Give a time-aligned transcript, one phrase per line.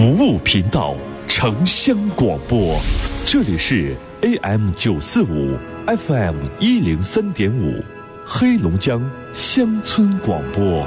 [0.00, 0.96] 服务频道，
[1.28, 2.80] 城乡广播，
[3.26, 7.84] 这里是 AM 九四五，FM 一零三点五，
[8.24, 8.98] 黑龙江
[9.34, 10.86] 乡村广播。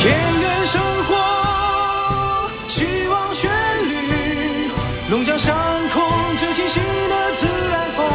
[0.00, 3.50] 田园生活，希望旋
[3.86, 4.70] 律，
[5.10, 5.54] 龙江上
[5.90, 6.02] 空
[6.38, 8.06] 最清新的自然风，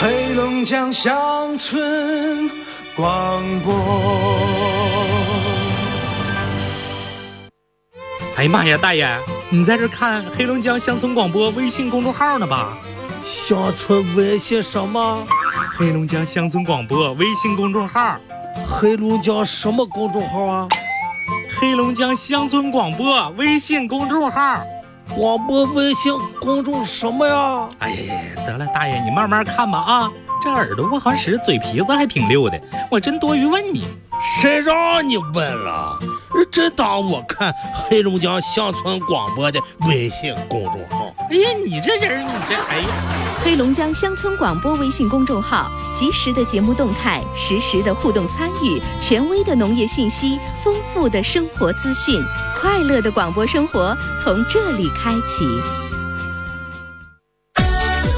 [0.00, 2.29] 黑龙江乡村
[3.00, 3.72] 广播。
[8.36, 9.08] 哎呀妈呀，大爷，
[9.48, 12.76] 你在这看黑龙江乡村广播微信公众号呢吧？
[13.24, 15.24] 乡村微信什么？
[15.72, 18.18] 黑龙江乡村广播微信公众号，
[18.68, 20.68] 黑龙江什么公众号啊？
[21.58, 24.60] 黑龙江乡村广播微信公众号。
[25.16, 27.68] 广播微信公众什么呀？
[27.78, 30.10] 哎呀呀，得了，大爷你慢慢看吧啊，
[30.40, 32.60] 这耳朵不好使，嘴皮子还挺溜的，
[32.90, 33.86] 我真多余问你。
[34.22, 35.98] 谁让你问了？
[36.52, 37.54] 真当我看
[37.88, 41.14] 黑龙江乡村广播的微信公众号？
[41.30, 42.88] 哎呀，你这人，你这哎呀，
[43.42, 52.20] 黑龙江乡村广播微信公众号，及时的节目动态，实时的互动参与，权威的农业信息，丰富的生活资讯，
[52.60, 55.46] 快乐的广播生活从这里开启。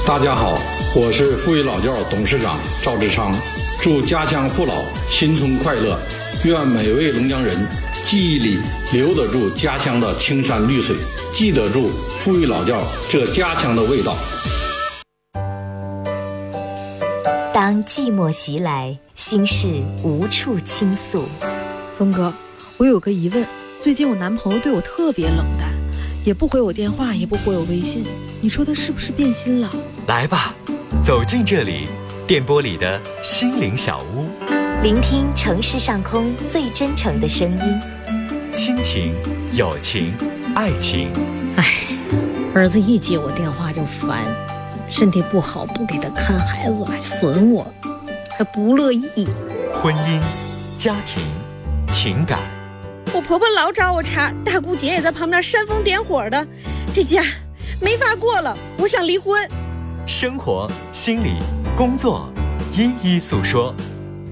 [0.05, 0.53] 大家好，
[0.95, 3.35] 我是富裕老窖董事长赵志昌，
[3.81, 5.97] 祝家乡父老新春快乐，
[6.45, 7.57] 愿每位龙江人
[8.05, 8.59] 记忆里
[8.91, 10.95] 留得住家乡的青山绿水，
[11.33, 11.87] 记得住
[12.19, 14.15] 富裕老窖这家乡的味道。
[17.51, 19.65] 当寂寞袭来，心事
[20.03, 21.25] 无处倾诉。
[21.97, 22.31] 峰哥，
[22.77, 23.43] 我有个疑问，
[23.81, 25.73] 最近我男朋友对我特别冷淡，
[26.23, 28.05] 也不回我电话，也不回我微信，
[28.41, 29.73] 你说他是不是变心了？
[30.05, 30.53] 来吧，
[31.05, 31.89] 走进这里，
[32.25, 34.25] 电波里的心灵小屋，
[34.81, 37.81] 聆听城市上空最真诚的声音。
[38.53, 39.13] 亲情、
[39.51, 40.13] 友情、
[40.55, 41.11] 爱情。
[41.57, 41.65] 唉，
[42.55, 44.23] 儿子一接我电话就烦，
[44.87, 47.67] 身体不好不给他看孩子，还损我，
[48.37, 49.27] 还不乐意。
[49.73, 50.21] 婚姻、
[50.77, 51.21] 家庭、
[51.91, 52.39] 情感。
[53.11, 56.47] 我婆婆老找我茬，大姑姐也在旁边煽风点火的，
[56.93, 57.25] 这家
[57.81, 59.45] 没法过了，我想离婚。
[60.05, 61.37] 生活、心理、
[61.77, 62.29] 工作，
[62.73, 63.73] 一一诉说。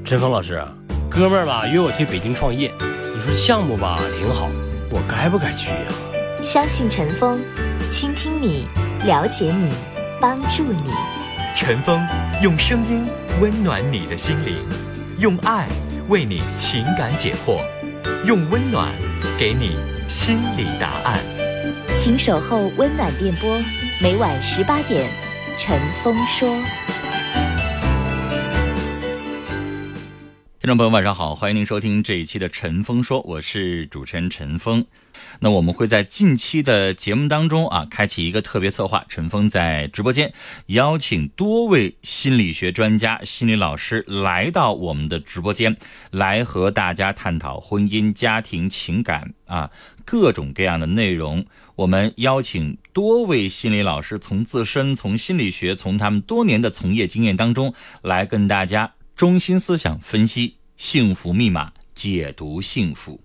[0.03, 0.61] 陈峰老师，
[1.09, 2.69] 哥们儿吧约我去北京创业，
[3.15, 4.49] 你说项目吧挺好，
[4.89, 6.43] 我该不该去呀？
[6.43, 7.39] 相信陈峰，
[7.89, 8.67] 倾听你，
[9.05, 9.69] 了解你，
[10.19, 10.91] 帮助你。
[11.55, 12.05] 陈峰
[12.43, 13.07] 用声音
[13.39, 14.57] 温暖你的心灵，
[15.19, 15.69] 用爱
[16.09, 17.61] 为你情感解惑，
[18.25, 18.89] 用温暖
[19.39, 19.77] 给你
[20.09, 21.19] 心理答案。
[21.95, 23.57] 请守候温暖电波，
[24.01, 25.09] 每晚十八点，
[25.57, 26.49] 陈峰说。
[30.59, 34.85] 听众朋友，晚上好，欢迎您收听这一期的《陈峰说》，我是主持人陈峰。
[35.39, 40.31] 那我们会在近期的节目当中啊，开启一个特别策划，陈峰在直播间
[40.67, 45.75] 邀请多位心理学专家、心理老师来到我们的直播间，
[46.11, 49.71] 来和大家探讨婚姻、家庭、情感啊
[50.05, 51.43] 各种各样的内容。
[51.75, 63.21] 我们邀请多位心理老师，从自身、从心理学、从他们多年的从业经验当中，来跟大家中心思想分析幸福密码，解读幸福。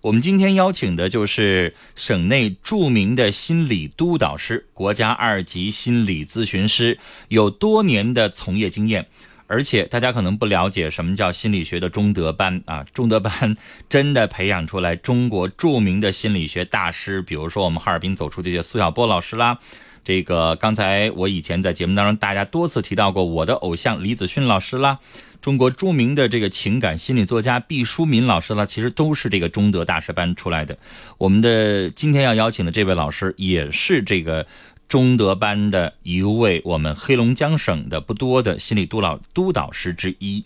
[0.00, 6.98] 我们今天邀请的就是省内著名的心理督导师、国家二级心理咨询师，
[7.28, 9.06] 有多年的从业经验。
[9.50, 13.56] 而且大家可能不了解什么叫心理学的中德班啊， 中德班
[13.88, 19.58] 真的培养出来中国著名的心理学大师，比如说我们哈尔滨走出去的苏小波老师啦。
[20.04, 25.00] 这个刚才我以前在节目当中大家多次提到过我的偶像李子勋老师啦。
[25.42, 30.76] 中国著名的这个情感心理作家毕淑敏老师啦，其实都是这个中德大师班出来的。
[31.16, 34.46] 我们的今天要邀请的这位老师，也是这个
[34.90, 40.44] 中德班的一位我们黑龙江省的不多的心理督导督导师之一。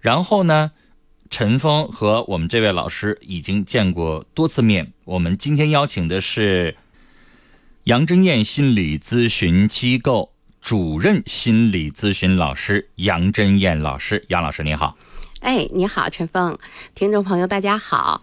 [0.00, 0.70] 然后呢，
[1.30, 4.92] 陈峰和我们这位老师已经见过多次面。
[5.04, 6.76] 我们今天邀请的是
[7.84, 10.32] 杨真燕心理咨询机构。
[10.60, 14.94] 主任心理咨询老师杨真燕老师，杨老师您好。
[15.40, 16.58] 哎，你好，陈峰，
[16.94, 18.22] 听众朋友大家好。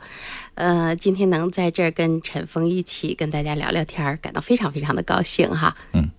[0.53, 5.75] 呃，今天能在这儿跟陈峰一起跟大家聊聊天，感到非常非常的高兴哈。
[5.93, 6.11] 嗯，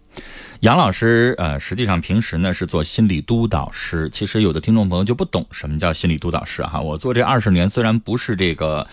[0.61, 4.11] 杨老师，呃，实际上平时呢是做心理督导师。
[4.11, 6.81] 其实有的听众朋友就不懂什么叫心理督导师哈。
[6.81, 8.87] 我做这二十年，虽然不是这个。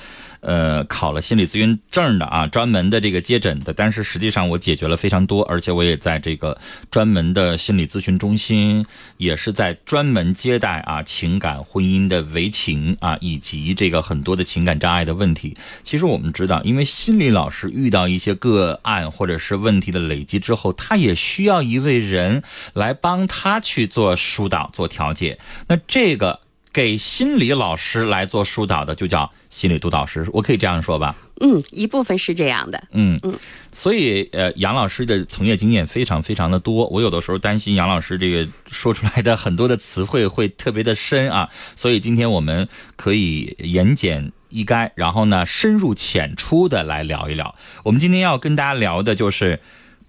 [0.45, 3.73] 呃，考了心理咨询证的啊，专门的这个接诊的。
[3.73, 6.55] 但是实际上我解决了非常多，而且我也在这个
[6.91, 8.85] 专门的心理咨询中心，
[9.17, 15.57] 也是在专门接待啊情感婚姻的围情啊，以及这个很多的情感障碍的问题。
[15.81, 22.43] 其实我们知道，因为心理老师遇到一些个案或者是问题的累积之后，他也需要一位人
[22.73, 25.39] 来帮他去做疏导、做调解。
[25.67, 26.44] 那这个。
[26.75, 31.15] 给心理老师来做疏导的，就叫心理督导师，我可以这样说吧？
[31.39, 32.83] 嗯，一部分是这样的。
[32.91, 33.33] 嗯嗯，
[33.71, 42.67] 所以呃，杨老师的从业经验非常非常的多，我有的时候担心杨老师这个说出来的很多的词汇会特别的深啊，所以今天我们
[42.97, 47.55] 可以言简意赅，然后呢深入浅出的来聊一聊。
[47.85, 49.61] 我们今天要跟大家聊的就是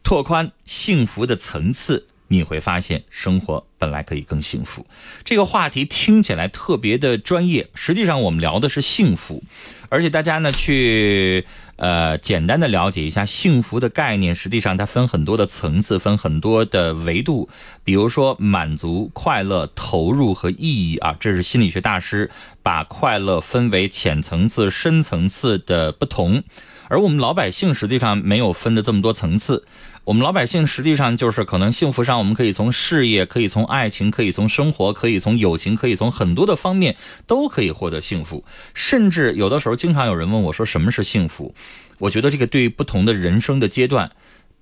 [0.02, 2.08] 拓宽幸福的层次。
[2.28, 4.86] 你会发现，生活本来可以更幸福。
[5.24, 9.42] 这个话题听起来特别的专业，实际上我们聊的是幸福。
[9.88, 11.46] 而且大家呢，去
[11.76, 14.34] 呃简单的了解一下幸福的概念。
[14.34, 17.48] 实际上，它分很多的层次，分很多的维度。
[17.84, 22.32] 比如说，满足、快乐、投入和意义啊，这是心理学大师
[22.64, 26.42] 把快乐分为浅层次、深层次的不同。
[26.88, 29.64] 而我们老百姓实际上没有分的这么多层次。
[30.06, 36.94] 我们老百姓实际上就是可能幸福上，我们可以从事业，可以从爱情，可以从生活，可以从友情，可以从很多的方面
[37.26, 38.44] 都可以获得幸福。
[38.72, 41.52] 甚至有的时候，经常有人问我说：“什么是幸福？”
[41.98, 44.12] 我觉得这个对于不同的人生的阶段，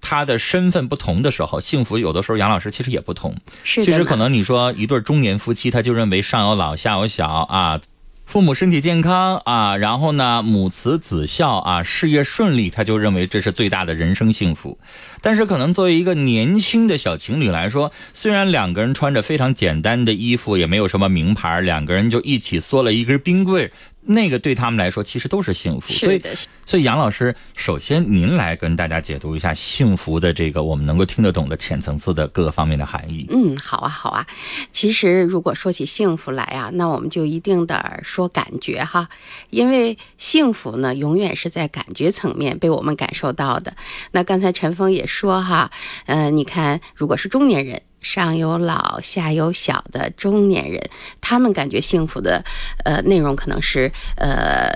[0.00, 3.36] 他的身份不同的时候，幸福有的时候杨老师其实也不同。
[3.64, 7.78] 是其实可能你说一对中年夫妻，他就认为上有老下有小啊。
[8.26, 14.78] 父母身体健康啊，然后呢，母慈子孝啊，事业顺利，他就认为这是最大的人生幸福。
[15.20, 23.70] 但是，可能作为一个年轻的小情侣来说，虽然两个人穿着非常简单的衣服，也没有什么名牌，两个人就一起缩了一根冰棍。
[24.06, 25.92] 那个对他们来说，其实都是幸福。
[25.92, 26.20] 所以，
[26.66, 33.26] 所以杨老师，首先您来跟大家解读一下幸福的这个我们能够听得懂的浅层次的各个方面的含义。
[33.30, 34.26] 嗯，好啊，好啊。
[34.72, 39.08] 其实，如果说起幸福来啊，那我们就一定得说感觉哈，
[39.50, 43.74] 因为幸福呢，永远是在感觉层面被我们感受到的。
[44.12, 45.70] 那刚才陈峰也说哈，
[46.06, 47.82] 嗯，你看，如果是中年人。
[48.04, 50.80] 上有老下有小的中年人，
[51.20, 52.44] 他们感觉幸福的，
[52.84, 54.70] 呃，内容可能是，呃，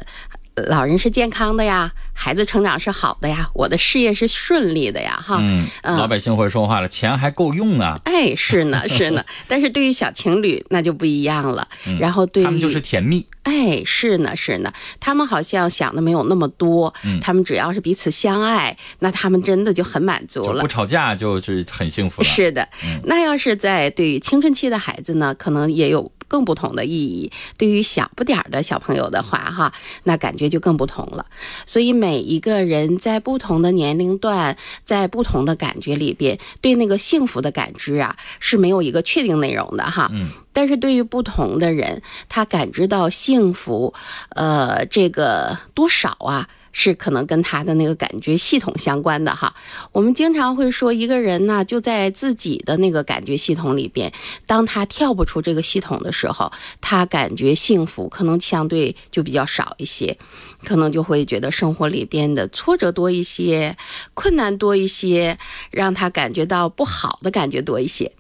[0.67, 1.93] 老人是健康的呀。
[2.21, 11.69] 孩子成长是好的呀，我的事业是顺利的呀，哈，嗯，老百姓会说话了，钱还够用啊，哎，是呢， 是呢，但是对于小情侣那就不一样了，
[12.01, 22.69] 然后对于他们就是甜蜜，哎，是呢，是呢，他们好像想的没有那么多，他们只要是彼此相爱，那他们真的就很满足了，不吵架就是很幸福了，是的，
[23.05, 29.73] 那要是在对于青春期的孩子呢，可能也有更不同的意义，对于小不点儿的小朋友的话，哈，
[30.05, 31.27] 那感觉就更不同了，
[31.67, 32.29] 所以每。
[32.29, 34.55] 一个人在不同的年龄段，
[34.85, 40.11] 在不同的感觉里边，对那个幸福的感知啊，是没有一个确定内容的哈。
[40.13, 43.95] 嗯，但是对于不同的人，他感知到幸福，
[44.31, 46.47] 呃，这个多少啊？
[46.73, 49.55] 是可能跟他的那个感觉系统相关的哈。
[49.93, 54.13] 我们经常会说，一个人呢就在自己的那个感觉系统里边，
[54.47, 60.17] 当他跳不出这个系统的时候，他感觉幸福可能相对就比较少一些，
[60.65, 63.77] 可能就会觉得生活里边的挫折多一些，
[64.15, 65.39] 困难多一些，
[65.71, 68.13] 让他感觉到不好的感觉多一些。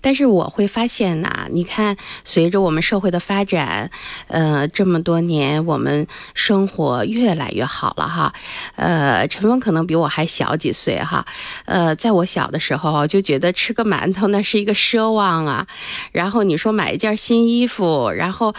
[0.00, 3.90] 但是我会发现呐，你看，随着我们社会的发展，
[4.28, 8.32] 呃，这么多年，我们生活越来越好了哈。
[8.76, 11.26] 呃，陈峰可能比我还小几岁哈。
[11.64, 15.66] 呃，在我小的时候，就觉得吃个馒头那是一个奢望啊。
[16.12, 18.54] 然后你说买一件新衣服，然后。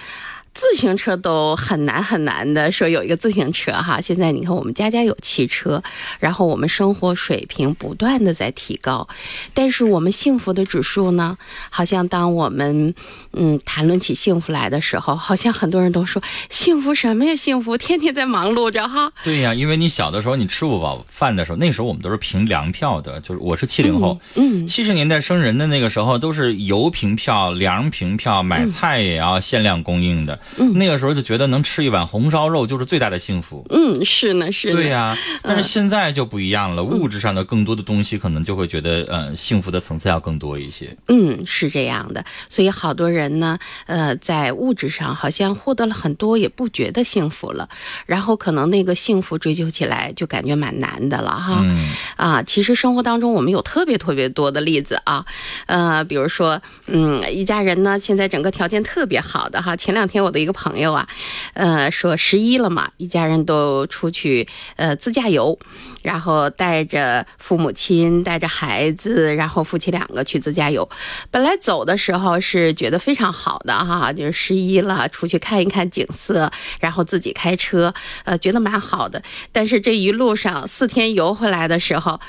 [0.54, 4.02] 自行车都很难很难的，说有一个自行车哈。
[4.02, 5.82] 现在你看，我们家家有汽车，
[6.20, 9.08] 然后我们生活水平不断的在提高，
[9.54, 11.38] 但是我们幸福的指数呢？
[11.70, 12.94] 好像当我们
[13.34, 17.36] 嗯谈论起幸福来的时候，好像很多人都说幸福什么呀？
[17.36, 19.12] 幸福天天在忙碌着哈。
[19.24, 30.38] 对呀，因为你小的时候你吃不饱饭的时候，那时候我们都是凭粮票的，就是我是七零后，嗯，七十年代生人的那个时候都是油凭票、粮凭票，买菜也要限量供应的。
[30.58, 33.66] 嗯，那个时候就觉得能吃一碗红烧肉就是最大的幸福。
[33.70, 34.76] 嗯，是呢，是呢。
[34.76, 40.96] 对呀，但是现在就不一样了，物质上的更多的东西，可能就会觉得，呃，幸福的层次要更多一些。
[41.10, 42.24] 嗯，是这样的。
[42.50, 47.68] 所以好多人呢，呃，在物质上好像获得了很多，也不觉得幸福了。
[48.06, 51.60] 然后可能那个幸福追求起来就感觉蛮难的了哈。
[51.64, 51.90] 嗯。
[52.16, 55.26] 啊，其实生活当中我们有特别特别多的例子啊，
[55.68, 59.76] 呃，比如说，嗯，一家人呢，现在整个条件特别好的哈。
[59.76, 60.29] 前两天我。
[60.30, 61.08] 我的一个朋友啊，
[61.54, 65.58] 呃，说十一了嘛，一家人都出去呃自驾游，
[66.04, 70.88] 然后带着父母亲，带着孩子，然后夫妻两个去自驾游。
[71.32, 77.92] 本来走的时候是觉得非常好的哈，就是十一了，出去看一看景色，然后自己开车，
[78.24, 79.24] 呃，觉得蛮好的。
[79.52, 82.20] 但是这一路上四天游回来的时候。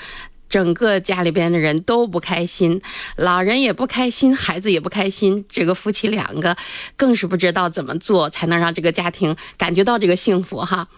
[0.50, 2.82] 整个家里边的人都不开心，
[3.16, 6.54] 老人也不开心，孩子也不开心，这个夫妻两个
[6.96, 10.88] 更是不知道怎么做才能让这个家庭感觉到这个幸福哈。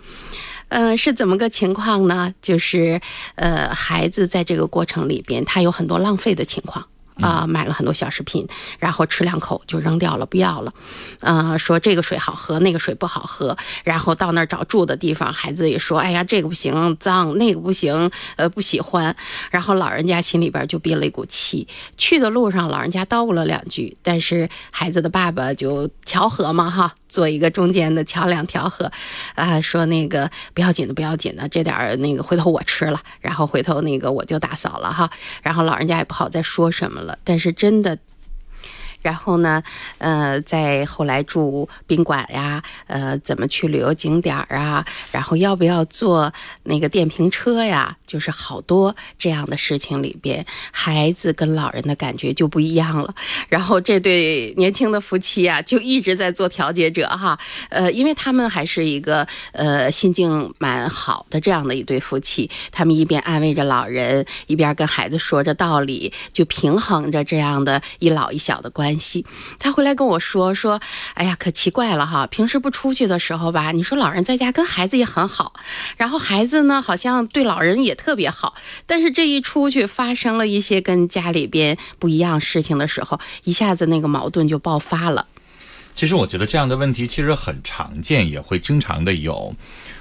[0.68, 2.34] 嗯，是怎么个情况呢？
[2.40, 2.98] 就是
[3.34, 6.86] 呃，孩子在这个过程里边，他有很多浪费的情况。
[7.22, 8.46] 啊，买了很多小食品，
[8.78, 10.72] 然后吃两口就扔掉了，不要了。
[11.20, 13.56] 嗯，说这个水好喝，那个水不好喝。
[13.84, 19.14] 然后到那儿找住的地方，孩子也说：“哎呀，这个不行，脏；那个不行，呃，不喜欢。”
[19.50, 21.66] 然后老人家心里边就憋了一股气。
[21.96, 28.90] 去的路上，老人家叨咕了两句，但是孩子的爸爸就调和嘛，哈，做一个中间的桥梁调和。
[29.34, 35.10] 啊，说那个不要紧的，不要紧的，这点儿那个回头我吃了，然后回头那个我就打扫了哈。
[35.42, 37.18] 然后老人家也不好再说什么了。
[37.22, 37.98] 但是真的。
[39.02, 39.62] 然后呢，
[39.98, 44.84] 呃，再后来住宾馆呀，呃，怎么去旅游景点啊？
[45.10, 46.32] 然后要不要坐
[46.62, 47.96] 那个电瓶车呀？
[48.06, 53.14] 就是好多这样的事情里边，孩子跟老人的感觉就不一样了。
[53.48, 57.38] 然后这对年轻的夫妻啊，就一直在做调解者哈，
[57.70, 68.91] 呃，因为他们还是一个呃心境蛮好的这样的一对夫妻，他们一边安慰着老人，一边跟孩子说着道理，就平衡着这样的一老一小的关。
[68.92, 69.24] 关系，
[69.58, 70.78] 他回来跟我说说，
[71.14, 72.26] 哎呀，可奇怪了哈！
[72.26, 75.54] 平时不出去的时候吧，你说老人在家跟孩子也很好，
[75.96, 85.26] 然后孩子呢好像对老人也特别好，但是这一出去发生了一些跟家里边不一样事情的时候，一下子那个矛盾就爆发了。
[85.94, 89.54] 其实我觉得这样的问题其实很常见，也会经常的有。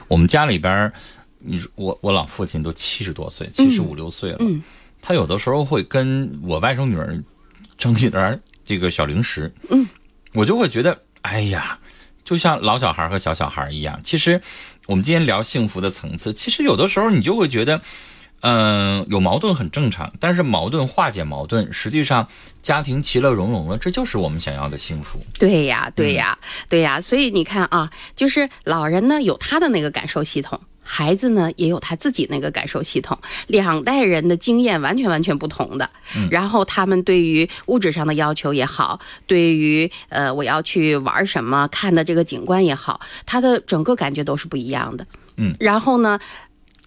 [0.10, 0.92] 我们家里边，
[1.40, 4.40] 你我我老父亲都七十多岁，七十五六岁了，
[5.02, 7.18] 他有的时候会跟我外甥女儿
[7.78, 8.42] 争一点。
[8.64, 9.88] 这个小零食，嗯，
[10.34, 11.78] 我就会觉得，哎呀，
[12.24, 14.00] 就像老小孩和小小孩一样。
[14.04, 14.42] 其实，
[14.88, 17.82] 我们今天聊幸福的层次，其实有的时候你就会觉得，
[18.42, 20.12] 嗯，有矛盾很正常。
[20.20, 22.28] 但是矛盾化解矛盾，实际上
[22.62, 25.20] 家庭其乐融融了，这就是我们想要的幸福。
[25.38, 26.38] 对呀，对呀，
[26.70, 27.02] 对呀。
[27.02, 30.60] 所以你看啊，就是老人呢有他的那个感受系统。
[30.94, 33.18] 孩子呢也有他自己那个感受系统，
[33.48, 35.90] 两代人的经验完全完全不同的。
[36.30, 45.08] 然后他们对于物质上的要求也好，对于呃我要去玩什么看的这个景观也好，他的整个感觉都是不一样的。
[45.38, 46.20] 嗯，然后呢，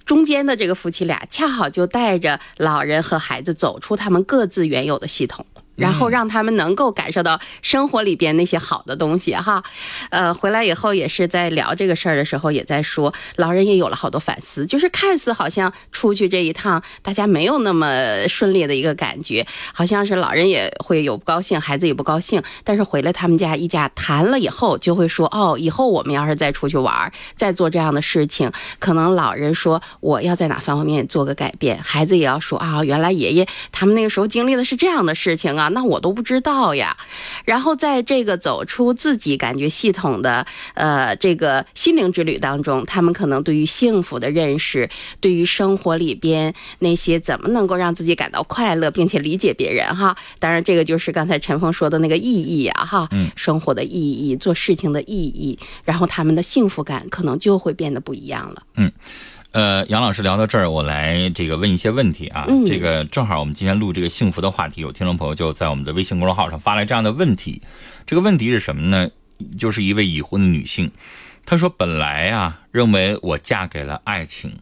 [0.04, 5.46] 中间的这个夫妻俩恰好就带着老人和孩子走出他们各自原有的系统。
[5.76, 9.62] 然后让他们能够感受到生活里边那些好的东西哈，
[10.11, 35.63] 呃，回来以后也是在聊这个事儿的时候，也在说老人也有了好多反思，就是看似好像出去这一趟大家没有那么顺利的一个感觉，好像是老人也会有不高兴，孩子也不高兴，但是回来他们家一家谈了以后，就会说哦，以后我们要是再出去玩，再做这样的事情，可能老人说我要在哪方面做个改变，孩子也要说啊，原来爷爷他们那个时候经历的是这样的事情啊。
[35.68, 36.97] 那我都不知道呀，
[37.44, 44.88] 然后在这个走出自己感觉系统的呃这个心灵之旅当中，他们可能对于幸福的认识，
[45.21, 58.90] 对于生活里边那些怎么能够让自己感到快乐，并且理解别人哈，当然这个就是刚才陈峰说的那个意义啊哈，嗯，生活的意义，做事情的意义，然后他们的幸福感可能就会变得不一样了，嗯。
[59.54, 62.44] 呃，杨老师聊到这儿，我来这个问一些问题啊。
[62.66, 67.62] 这个正好我们今天录这个幸福的话题，有听众朋友就在我们的微信公众号上发来这样的问题。
[68.04, 69.08] 这个问题是什么呢？
[69.56, 70.90] 就是一位已婚的女性，
[71.46, 74.58] 她说：“本来啊，认为我嫁给了爱情，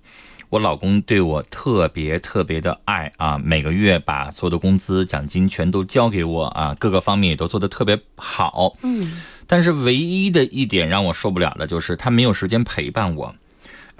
[0.50, 8.76] 我老公对我特别特别的爱啊，每个月把所有的工资奖金全都交给我啊，各个方面也都做得特别好。
[8.82, 13.34] 嗯，但是唯一的一点让我受不了的就是他没有时间陪伴我。”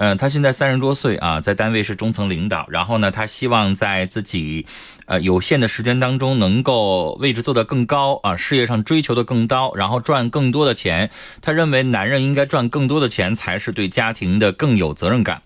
[0.02, 2.66] 嗯，他现在三十多岁啊，在单位是中层领导。
[2.68, 4.66] 然后呢，他希望在自己，
[5.06, 11.12] 呃，有限的时间当中，能够位置做得更高啊，事业上追求的更高，然后赚更多的钱。
[11.40, 15.42] 他认为男人应该赚更多的钱，才是对家庭的更有责任感。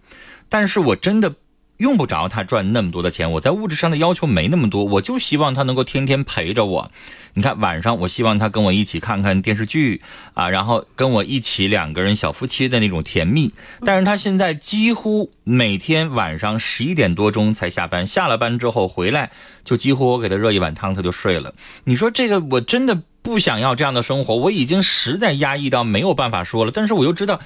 [0.49, 1.35] 但是我真的。
[1.79, 6.91] 用不着他赚那么多的钱，我在物质上的要求没那么多，我就希望他能够天天陪着我。
[7.35, 10.01] 你看晚上，我希望他跟我一起看看电视剧
[10.35, 13.53] 啊，然后跟我一起两个人小夫妻的那种甜蜜。
[13.85, 19.31] 但是他现在几乎每天晚上十一点多钟才下班，下了班之后回来
[19.65, 21.55] 就几乎我给他热一碗汤他就睡了。
[21.85, 23.03] 你说这个我真的。
[23.27, 27.41] 不想要这样的生活，我已经实在压抑到没有办法说了，但是我又知道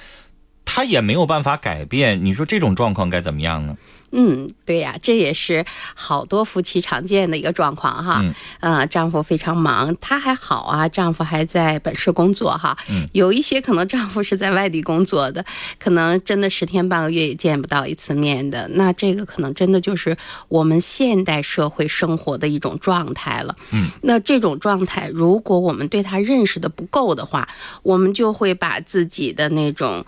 [0.63, 2.23] 他也没有办法改变。
[2.23, 3.75] 你说这种状况该怎么样呢？
[4.11, 5.65] 嗯，对呀，这也是
[5.95, 8.19] 好多夫妻常见的一个状况哈。
[8.21, 12.77] 嗯，呃，丈夫非常忙，她还好啊，丈夫还在本市工作哈。
[12.89, 15.45] 嗯，有一些可能丈夫是在外地工作的，
[15.79, 18.67] 可能真的十天半个月也见不到一次面的。
[18.73, 20.17] 那这个可能真的就是
[20.49, 23.55] 我们现代社会生活的一种状态了。
[23.71, 27.47] 嗯，那这种状态，如果我们对他认识的不够的话，
[27.83, 30.05] 我们就会把自己的那种。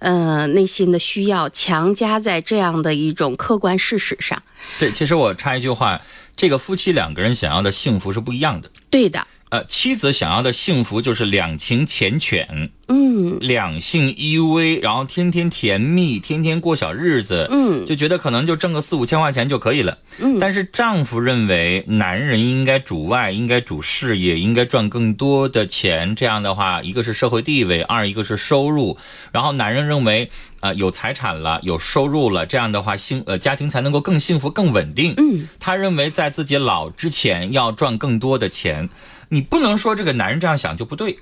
[0.00, 4.42] 呃，内心的需要强加在这样的一种客观事实上。
[4.78, 6.00] 对，其实我插一句话，
[6.36, 8.70] 这个夫妻两个人想要的幸福是不一样的。
[8.90, 9.26] 对的。
[9.50, 19.98] 呃，妻子想要的幸福就是两情缱绻，嗯，两性依偎，然后天天甜蜜，天天过小日子，嗯，就觉得可能就挣个四五千块钱就可以了。
[20.20, 26.14] 嗯，但是丈夫认为男人应该主外，应该主事业，应该赚更多的钱。
[26.14, 28.96] 这样的话，一个是社会地位，二一个是收入。
[29.32, 30.30] 然后男人认为，
[30.60, 35.14] 呃，有财产了，有收入了，这样的话，幸呃家庭才能够更幸福、更稳定。
[35.16, 38.88] 嗯，他认为在自己老之前要赚更多的钱。
[39.32, 41.16] 你不能说这个男人这样想就不对。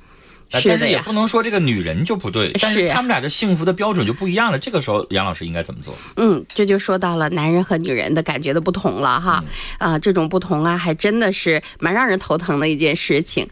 [0.51, 4.59] 但是也不能说这个女人就不对，但是他们俩的幸福的标准就不一样了。
[4.59, 5.95] 这个时候，杨老师应该怎么做？
[6.17, 9.45] 嗯，这就说到了男人和女人的感觉的不同了哈。
[9.79, 13.47] 啊，这种不同啊，还真的是蛮让人头疼的一件事情。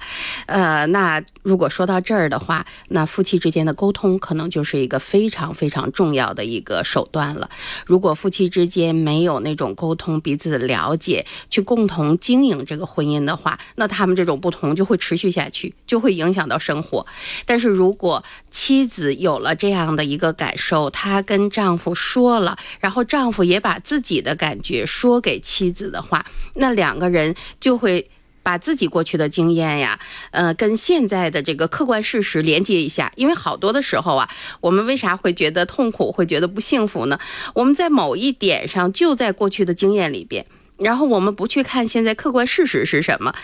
[0.46, 7.50] 呃，那如果说到这儿的话，那夫妻之间的沟通可能就是一个非常非常重要的一个手段了。
[7.84, 16.85] 如果夫妻之间没有那种沟通、彼此了解，去共同经营这个婚姻的话，那他们这种不同就会持续下去，就会影响到生活。
[16.86, 17.04] 火，
[17.44, 26.24] 但是如果妻子有了这样的一个感受，她跟丈夫说了，然后丈夫也把自己的感觉说给妻子的话，
[26.54, 28.08] 那两个人就会
[28.42, 29.98] 把自己过去的经验呀，
[30.30, 33.12] 呃，跟现在的这个客观事实连接一下。
[33.16, 37.18] 因为好多的时候啊，我们为啥会觉得痛苦，会觉得不幸福呢？
[37.54, 43.34] 我们在某一点上就在过去的经验里边，然后我们不去看现在客观事实是什么。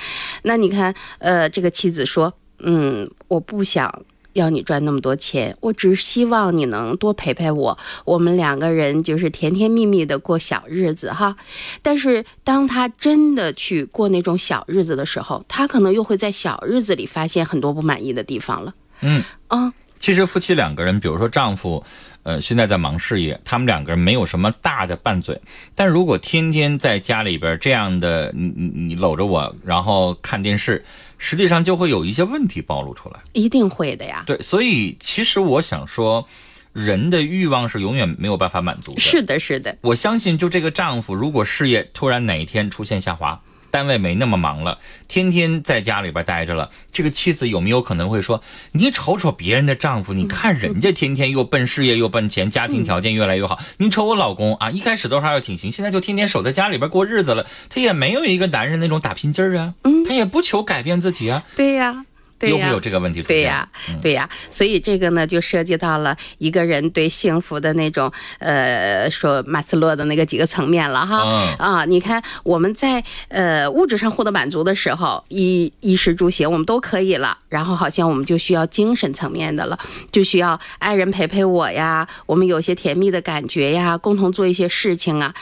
[0.45, 2.35] 那你看，呃，这个妻子说。
[2.63, 4.03] 嗯，我不想
[4.35, 11.37] 要你赚那么多钱，我只希望你能多陪陪我，我们两个人就是甜甜蜜蜜的过小日子哈。
[11.83, 18.73] 但是当他真的去过那种小日子的时候，他可能又会在小日子里发现很多不满意的地方了。
[19.03, 21.85] 嗯啊，其实夫妻两个人，比如说丈夫，
[22.23, 25.39] 呃，现在在忙事业，他们两个人没有什么大的拌嘴，
[25.75, 30.83] 但如果天天在家里边这样的，你你你搂着我，然后看电视。
[31.25, 34.25] 实际上就会有一些问题暴露出来，一定会的呀。
[34.27, 36.27] 对，所以其实我想说，
[36.73, 38.99] 人的欲望是永远没有办法满足的。
[39.01, 39.79] 是的，是的。
[39.83, 43.41] 我相信，就这个丈夫，如果事业突然哪一天出现下滑。
[43.73, 46.71] 单位没那么忙了，天天在家里边待着了。
[46.93, 53.59] 这个妻子有没有可能会说：“你瞅瞅别人的丈夫，你看人家天天又奔事业又奔钱，家庭条件越来越好。
[53.79, 57.47] 你瞅我老公啊，一开始都还要挺行，现在就天天守在家里边过日子了。
[57.71, 59.75] 他也没有一个男人那种打拼劲儿啊，
[60.07, 62.05] 他也不求改变自己啊。”对呀。
[62.49, 63.37] 有没有这个问题出现？
[63.37, 63.69] 对呀，
[64.03, 71.23] 对呀，所以这个呢，就涉及到了一个人对幸福的那种，呃，说马斯洛的那个几个层面了哈。
[71.59, 79.79] 啊，你看我们在呃物质上获得满足的时候，衣衣食住行我们都可以了，然后好像我们就需要精神层面的了，
[80.11, 85.35] 就需要爱人陪陪我呀，我们有些甜蜜的感觉呀，共同做一些事情啊。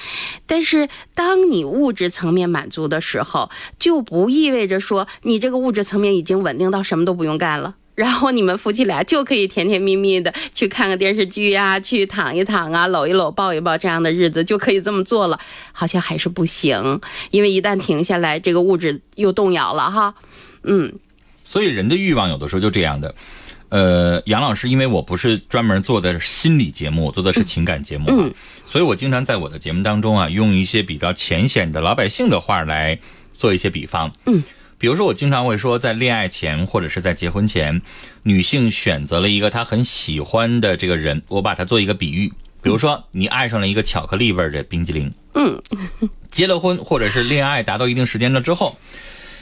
[0.47, 6.83] 但是当你物质层面满足的时候，就不意味着说你这个物质层面已经稳定到。
[6.91, 15.39] 什么都不用干了，然后你们夫妻俩就可以甜甜蜜蜜的去看个电视剧呀，去躺一躺啊，搂一搂，抱一抱，这样的日子就可以这么做了。
[15.71, 17.01] 好像还是不行，
[17.31, 20.13] 因为一旦停下来，这个物质又动摇了哈。
[20.65, 20.93] 嗯，
[21.45, 23.15] 所以人的欲望有的时候就这样的。
[23.69, 28.35] 呃，杨老师，因为我不是专门做的心理节目，做的是情感节目，嗯，
[28.67, 32.99] 所以我经常在我的节目当中啊，用一些比较浅显的老百姓的话来
[33.33, 34.43] 做一些比方，嗯。
[34.81, 37.83] 比如说，我经常会说，在恋爱前或者是在结婚前，
[38.23, 42.33] 女性选择了一个她很喜欢的这个人，我把它做一个比喻。
[42.63, 45.61] 比如说，你爱上了一个巧克力味的冰激凌，嗯，
[46.31, 48.79] 结了婚或者是恋爱达到一定时间了之后，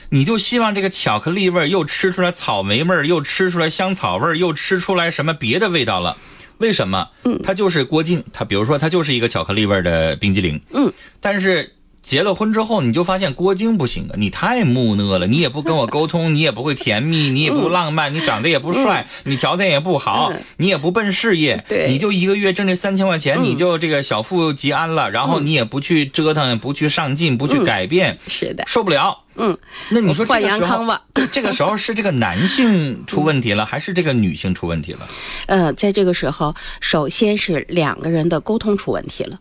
[0.09, 6.17] 你就希望这个巧克力味又吃出来草莓味又吃出来香草味又吃出来什么别的味道了？
[6.59, 7.11] 为什么？
[7.23, 11.75] 嗯，它就是郭靖，它比如说它就是一个巧克力味的冰激凌，嗯，但是。
[12.01, 21.89] 结了婚之后，你就发现郭晶不行啊，你太木讷了，你也不跟我沟通， 你也不会甜蜜，你也不浪漫，你长得也不帅，你条件也不好，你也不奔事业，对。
[21.89, 29.25] 你就一个月挣这三千块钱，你就这个小富即安了，然后你也不去折腾，不去上进，不去改变，是的，受不了。
[29.41, 29.57] 嗯，
[29.91, 35.07] 那你说换这个时候阳康吧， 这个时候是这个男性出问题了，还是这个女性出问题了？
[35.47, 39.39] 呃，在这个时候，首先是两个人的沟通出问题了。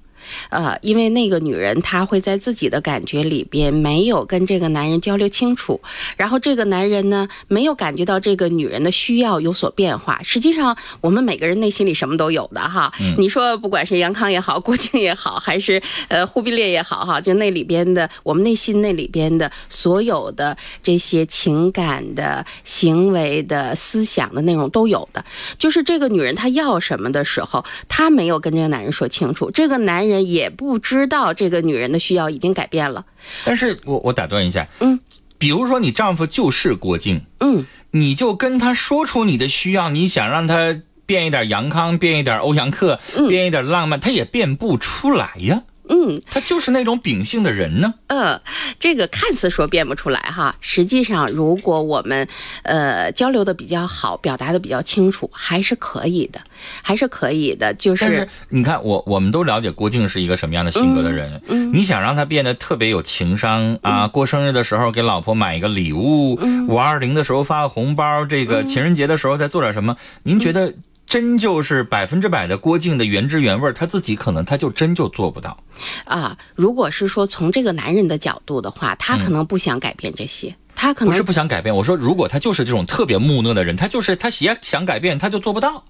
[0.50, 5.80] 呃，因为那个女人她会在自己的感觉里边没有跟这个男人交流清楚，
[6.16, 10.20] 然后这个男人呢没有感觉到这个女人的需要有所变化。
[10.24, 12.92] 实际上，我们每个人内心里什么都有的哈。
[13.00, 25.24] 嗯你说不管是杨康也好，郭靖也好，还是呃忽必烈也好哈，就那里边的我们内心那里边的所有的这些情感的、行为的、思想的内容都有的。
[25.58, 33.06] 就是这个女人她要什么的时候，她没有跟这个男人说清楚，这个男人也不知道这个女人的需要已经改变了。
[33.45, 34.99] 但是我我打断一下，嗯，
[35.38, 42.99] 比如说你丈夫就是郭靖，嗯，你就跟他说出你的需要，你想让他变一点杨康，变一点欧阳克，
[43.30, 45.63] 变一点浪漫，他也变不出来呀。
[45.89, 47.93] 嗯，他就是那种秉性的人呢。
[48.08, 48.39] 嗯，
[48.80, 52.28] 这个看似说变不出来哈，实际上如果我们
[52.63, 56.39] 呃交流的比较好，表达的比较清楚，还是可以的，
[56.82, 57.73] 还是可以的。
[57.73, 61.41] 就是是你看，我我们都了解郭靖是一个什么样的性格的人。
[61.47, 69.95] 嗯你想让他变得特别有情商啊，过生日的时候给老婆买一个礼物，嗯五二零的时候发个红包，这个情人节的时候再做点什么？
[70.23, 70.73] 您觉得
[71.08, 75.58] 真就是百分之百的郭靖的原汁原味儿，他自己可能他就真就做不到。
[76.04, 85.86] 啊，如果是说从这个男人的角度的话，他可能不想改变这些，他可能不是不想改变，我说如果他就是这种特别木讷的人，他就是他也想改变，他就做不到。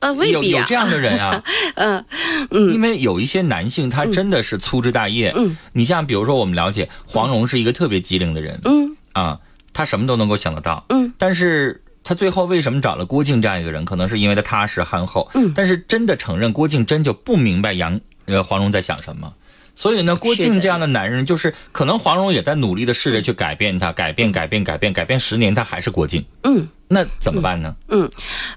[0.00, 1.42] 呃，未有必啊，有这样的人啊，
[1.76, 2.04] 嗯
[2.50, 5.32] 嗯，因为有一些男性他真的是粗枝大叶。
[5.36, 8.96] 嗯，你像比如说我们了解黄蓉是一个特别机灵的人，嗯。
[9.12, 9.38] 啊，
[9.72, 13.84] 他什么都能够想得到，嗯，但是他最后为什么找了郭靖这样一个人？
[13.84, 19.32] 可能是因为他踏实憨厚，嗯，但是真的承认郭靖真就不明白杨呃黄蓉在想什么。
[19.74, 26.24] 所以呢，郭靖这样的男人，就是可能黄蓉也在努力的试着去改变他，改变，改变，改变，改变十年，他还是郭靖。
[26.44, 27.74] 嗯，那怎么办呢？
[27.88, 28.08] 嗯，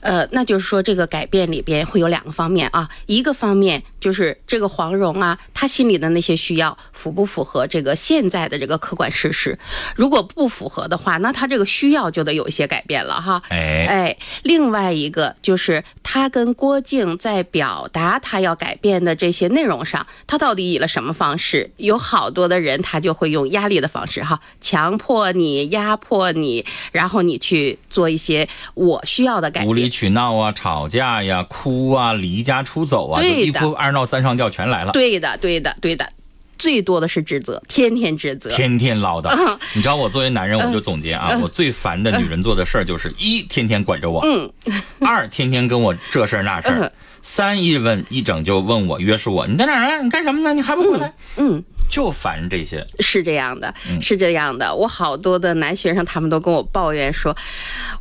[0.01, 9.57] 呃，那就是说这个改变里边会有两个方面啊，一个方面就是这个黄蓉啊，她心里的那些需要符不符合这个现在的这个客观事实？
[9.95, 13.41] 如果不符合的话，那她这个需要就得有一些改变了哈。
[13.49, 21.71] 哎哎，另外一个就是她跟郭靖在表达她要改变的这些内容上，她到底以了什么方式？
[21.77, 28.26] 有好多的人他就会用压力的方式哈，强迫你、压迫你，然后你去做一些
[28.73, 29.67] 我需要的改变。
[29.69, 36.07] 无理取闹啊，吵架呀，哭啊，离家出走啊，一哭二闹三上吊全来了，对的，对的，对的，
[36.57, 38.49] 最多的是指责，天天指责。
[38.49, 39.59] 天天唠叨嗯。
[39.73, 44.51] 你知道我作为男人，我就总结啊，嗯我最烦的女人做的事儿就是一天天管着我，嗯，
[45.07, 50.01] 二天天跟我这事儿那事儿嗯，三一问一整就问我约束我，你在哪儿啊？
[50.01, 50.53] 你干什么呢？
[50.53, 51.13] 你还不回来？
[51.37, 51.63] 嗯，
[51.97, 52.85] 就烦这些。
[52.99, 54.71] 是这样的，嗯是这样的。
[54.75, 57.35] 我好多的男学生，他们都跟我抱怨说，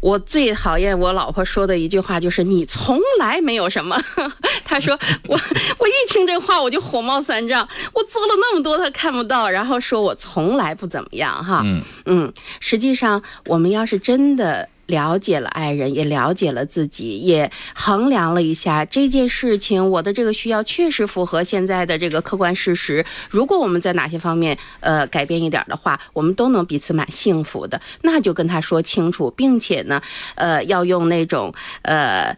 [0.01, 3.99] 我最讨厌我老婆说的一句话就是“你从来没有什么”。
[4.67, 5.41] 他说我
[5.79, 11.63] 我一听这话我就火冒三丈，我做了那么多他看不到，然后说我从来不怎么样哈。
[11.65, 14.69] 嗯嗯，实际上我们要是真的。
[14.87, 23.05] 了解了爱人，也了解了自己，也衡量了一下这件事情，我的这个需要确实符合现在的这个客观事实。
[23.29, 27.81] 如果我们在哪些方面呃改变一点的话，我们都能彼此蛮幸福的。
[28.03, 30.01] 那就跟他说清楚，并且呢，
[30.37, 32.37] 呃，要用那种呃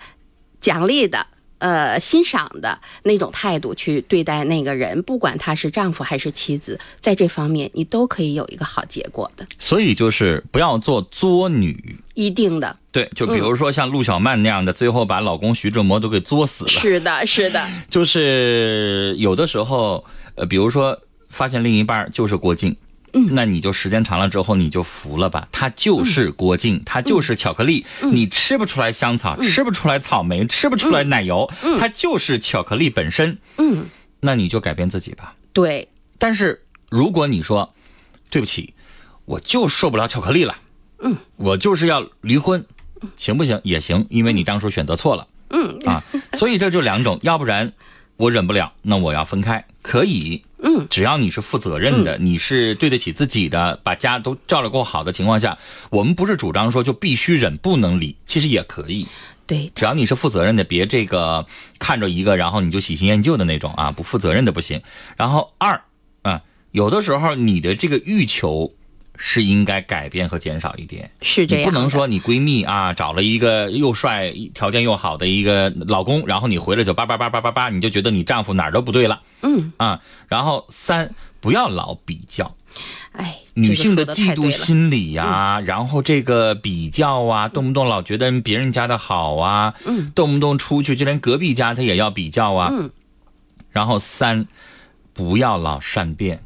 [0.60, 1.26] 奖励的。
[1.58, 11.96] 呃，欣赏的那种态度去对待那个人，不管他是丈夫还是妻子，在这方面你都可以有一个好结果的，所以就是不要做作女。
[12.14, 12.76] 一定的。
[12.90, 16.68] 对，就比如说像陆小曼那样的，最后把老公徐志摩都给作死了。
[16.68, 22.74] 是的，是的，就是有的时候，呃，比如说发现另一半就是郭靖，
[23.18, 26.58] 嗯，那你就时间长了之后你就服了吧，它就是郭嗯。
[26.58, 33.86] 靖，他就是巧克力，你吃不出来香草，吃不出来草莓，吃不出来奶油，它就是巧克力本身，嗯，
[34.20, 35.34] 那你就改变自己吧。
[35.52, 37.72] 对，但是如果你说，
[38.30, 38.74] 对不起，
[39.24, 40.56] 我就受不了巧克力了，
[41.00, 42.64] 嗯，我就是要离婚，
[43.16, 43.60] 行不行？
[43.64, 45.26] 也行，因为你当初选择错了。
[45.50, 45.78] 嗯。
[45.86, 46.02] 啊，
[46.34, 47.72] 所以这就两种，要不然
[48.18, 55.56] 我忍不了，那我要分开，可以，嗯，只要你是负责任的，你是对得起自己的，把家都照料够好的情况下，
[55.90, 59.06] 我们不是主张说就必须忍不能离，其实也可以，
[59.46, 61.46] 对，只要你是负责任的，别这个
[61.78, 64.82] 看着一个然后你就喜新厌旧的那种啊，不负责任的不行。
[65.16, 65.80] 然后二，
[66.22, 68.72] 啊，有的时候你的这个欲求
[69.18, 71.10] 是应该改变和减少一点。
[71.20, 79.20] 是这样，你不能说你闺蜜啊找了一个又帅、条件又好的一个老公，然后你回来就叭叭叭叭叭叭，你就觉得你丈夫哪儿都不对了。
[79.42, 82.54] 嗯啊，然后三不要老比较。
[83.12, 92.90] 哎，女性的嫉妒心理呀、然后这个比较啊，动不动老觉得别人家的好啊，嗯，动不动出去就连隔壁家他也要比较啊，嗯，
[93.70, 94.46] 然后三
[95.12, 96.40] 不要老善变。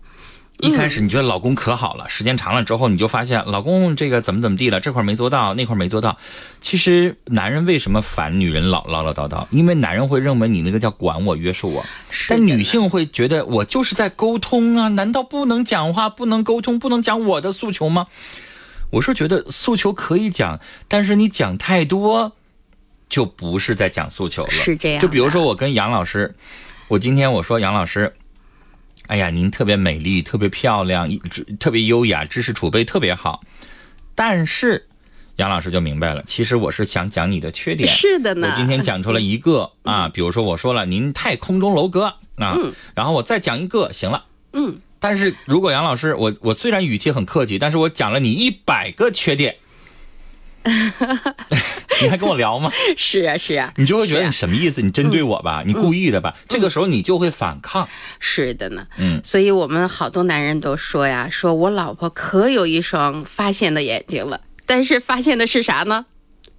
[0.63, 6.17] 一开始你觉得老公可好了，时间长了之后，你就发现老公这个怎么怎么地了，这块没做到，那块没做到。
[6.61, 9.45] 其实男人为什么烦女人老唠唠叨叨？
[9.51, 11.85] 因为男人会认为你那个叫管我、约束我，
[12.29, 18.07] 但女性会觉得我就是在沟通啊，难道不能讲话、不能沟通、不能讲我的诉求吗？
[18.91, 22.31] 我是觉得诉求可以讲，但是你讲太多，
[23.09, 24.51] 就不是在讲诉求了。
[24.53, 26.37] 是这样就比如说我跟杨老师，
[26.87, 28.13] 我今天我说杨老师。
[29.13, 31.19] 哎呀，您特别美丽，特别漂亮，一
[31.61, 33.43] 特别优雅，知识储备特别好。
[34.15, 34.87] 但是，
[35.37, 37.87] 杨老师就明白了，其实我是想讲你的缺点。
[37.87, 42.05] 是的呢我今天讲出了一个 啊，比如说我说了您太空中楼阁
[42.37, 44.25] 啊，嗯然后我再讲一个，行了。
[44.55, 49.57] 嗯，但是如果杨老师，我我虽然语气很客气，但是我讲了你一百个缺点，
[52.03, 52.71] 你还跟我聊吗？
[52.97, 54.81] 是啊，是啊，你就会觉得你什么意思？
[54.83, 55.63] 你针对我吧？
[55.67, 56.37] 你故意的嗯吧？
[56.49, 57.89] 这个时候你就会反抗。
[58.21, 66.07] 是的呢，嗯，所以我们好多男人都说呀，说我老婆可有一双发现的眼睛了，但是发现的是啥呢？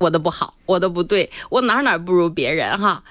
[0.03, 3.01] 我的不好，我的不对，我哪哪不如别人哈，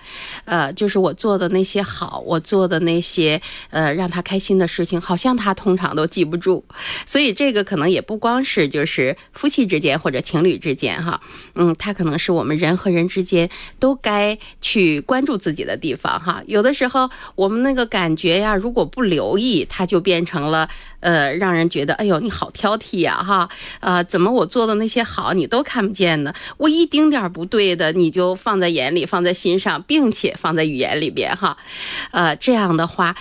[0.45, 6.63] 呃，就是我做的那些好，我做的那些呃让他开心的事情，好像他通常都记不住，
[7.07, 11.19] 所以这个可能也不光是就是夫妻之间或者情侣之间哈，
[11.55, 16.43] 嗯，他可能是我们人和人之间都该去关注自己的地方哈。
[16.47, 20.69] 有的时候我们那个感觉呀，如果不留意，它就变成了
[21.03, 23.49] 呃让人觉得哎呦你好挑剔呀哈，
[23.81, 26.33] 呃怎么我做的那些好你都看不见呢？
[26.57, 31.59] 我一丁点儿不对的你就放在眼里，放在心上，并且放在语言里边哈，
[32.13, 33.15] 呃这样的话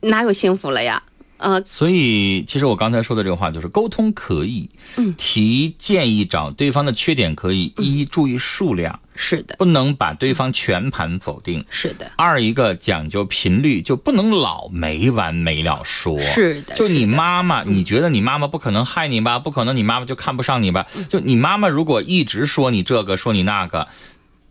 [0.00, 1.02] 哪有幸福了呀？
[1.44, 19.38] 呃，所以，其实我刚才说的这个话就是沟通可以，嗯，提建议找对方的缺点可以，一注意数量，是的，不能把对方全盘否定，是的，二一个讲究频率，就不能老没完没了说，是的就你妈妈，你觉得你妈妈不可能害你吧？
[19.38, 20.86] 不可能，你妈妈就看不上你吧？
[20.96, 23.86] 嗯就你妈妈如果一直说你这个，说你那个。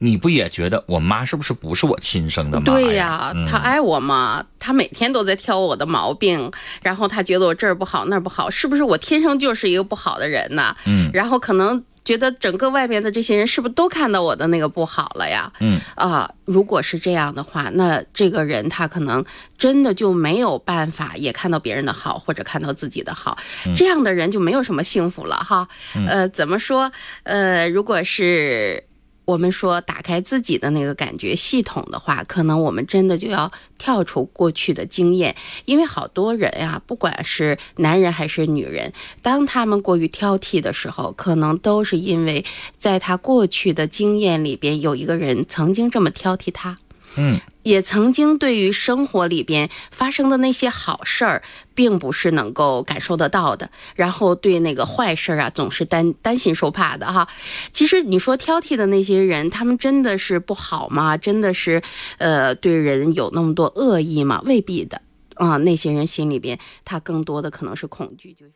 [0.04, 3.32] 你不也觉得我妈是不是不是我亲生的吗对呀？
[3.34, 10.76] 嗯他爱我嘛，她每天都在挑我的毛病，然后她觉得我这儿不好那儿不好，是不是我天生就是一个不好的人呢？
[10.86, 15.50] 嗯然后可能觉得整个外边的这些人是不是都看到我的那个不好了呀？
[15.62, 19.24] 嗯啊、如果是这样的话，那这个人他可能
[19.58, 25.66] 真的就没有办法也看到别人的好，或者看到自己的好，嗯这样的人就没有什么幸福了哈。
[25.96, 26.92] 嗯呃，怎么说？
[27.24, 28.84] 呃，如果是。
[29.26, 42.44] 我们说打开自己的那个感觉系统的话，可能我们真的就要跳出过去的经验，因为好多人呀、不管是男人还是女人，当他们过于挑剔的时候，可能都是因为
[42.78, 46.78] 在他过去的经验里边有一个人曾经这么挑剔他。
[47.16, 51.42] 嗯，也曾经对于生活里边发生的那些好事儿，
[51.74, 57.28] 并不是能够感受得到的，然后对那个坏事儿啊，总是担担心受怕的哈。
[57.72, 61.18] 其实你说挑剔的那些人，他们真的是不好吗？
[61.18, 61.82] 真的是
[62.18, 64.42] 呃对人有那么多恶意吗？
[64.46, 65.02] 未必的
[65.36, 68.54] 啊、那些人心里边，他更多的可能是恐惧，就是。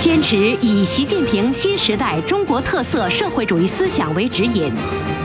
[0.00, 4.72] 坚持以习近平新时代中国特色社会主义思想为指引，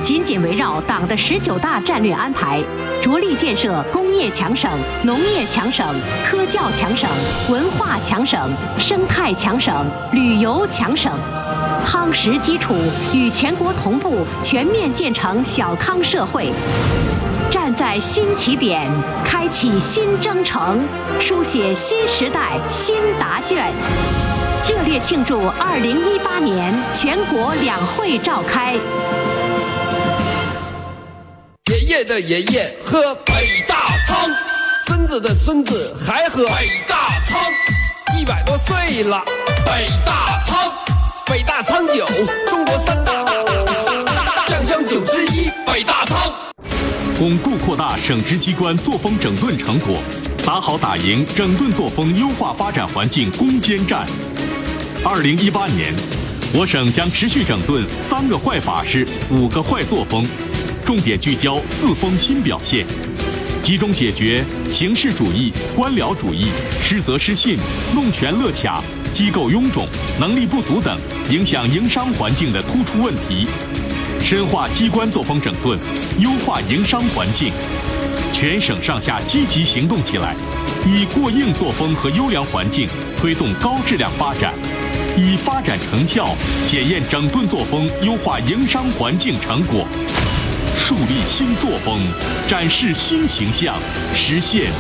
[0.04, 2.62] 紧紧围绕党的十九大战略安排，
[3.02, 4.70] 着力建设工业强省、
[5.04, 7.10] 农业强省、科教强省、
[7.50, 9.74] 文化强省、生态强省、
[10.12, 11.10] 旅游强省，
[11.86, 12.76] 夯实基础，
[13.14, 16.52] 与全国同步全面建成小康社会。
[17.50, 18.92] 站在新起点，
[19.24, 20.86] 开启新征程，
[21.18, 23.72] 书写新时代新答卷。
[24.68, 28.74] 热烈庆祝二零一八年全国两会召开。
[31.70, 34.30] 爷爷的爷爷喝北大仓，
[34.88, 37.40] 孙子的孙子还喝北大仓，
[38.20, 39.24] 一百多岁了，
[39.66, 40.72] 北大仓，
[41.28, 42.04] 北大仓酒，
[42.48, 43.24] 中国三大
[44.48, 46.34] 酱香酒之一，北大仓。
[47.20, 50.00] 巩固扩大省直机关作风整顿成果，
[50.44, 54.06] 打好打赢整顿作风优化发展环境攻坚战。
[55.08, 55.94] 二零一八年，
[56.52, 60.26] 我省将持续整顿三个坏法式、五个坏作风，
[60.84, 62.88] 重点聚焦四风新表现，
[63.62, 66.48] 集中解决形式主义、官僚主义、
[66.82, 67.56] 失责失信、
[67.94, 69.88] 弄权乐卡、机构臃肿、
[70.20, 73.46] 能力不足等影响营商环境的突出问题，
[74.24, 75.78] 深化机关作风整顿，
[76.18, 77.54] 优化营商环境。
[78.34, 80.36] 全省上下积极行动起来，
[80.84, 84.54] 以过硬作风和优良环境推动高质量发展，
[85.18, 86.36] 以发展成效
[86.68, 89.88] 检验整顿作风，优化营商环境成果，
[90.78, 92.02] 树立新作风，
[92.48, 93.78] 展示新形象，
[94.14, 94.72] 实现。